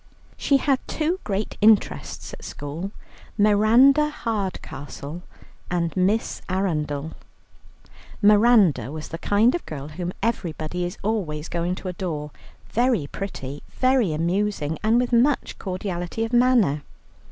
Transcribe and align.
She 0.35 0.57
had 0.57 0.79
two 0.87 1.19
great 1.23 1.57
interests 1.61 2.33
at 2.33 2.43
school, 2.43 2.91
Miranda 3.37 4.09
Hardcastle 4.09 5.21
and 5.69 5.95
Miss 5.95 6.41
Arundel. 6.49 7.11
Miranda 8.19 8.91
was 8.91 9.09
the 9.09 9.19
kind 9.19 9.53
of 9.53 9.63
girl 9.67 9.89
whom 9.89 10.11
everybody 10.23 10.85
is 10.85 10.97
always 11.03 11.49
going 11.49 11.75
to 11.75 11.87
adore, 11.87 12.31
very 12.71 13.05
pretty, 13.05 13.61
very 13.69 14.11
amusing, 14.11 14.79
and 14.81 14.99
with 14.99 15.13
much 15.13 15.59
cordiality 15.59 16.25
of 16.25 16.33
manner. 16.33 16.81